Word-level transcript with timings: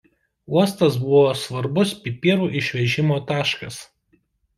Uostas 0.53 0.95
buvo 1.01 1.27
svarbus 1.41 1.91
pipirų 2.05 2.47
išvežimo 2.61 3.19
taškas. 3.33 3.79